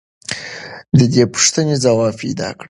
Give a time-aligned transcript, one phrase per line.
[0.97, 2.59] د دې پوښتنې ځواب پیدا کړه.